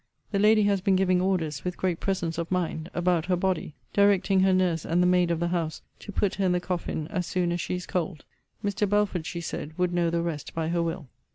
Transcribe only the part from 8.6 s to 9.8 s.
Mr. Belford, she said,